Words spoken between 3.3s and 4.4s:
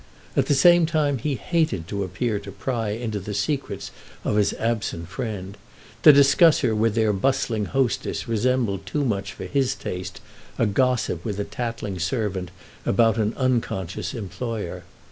secrets of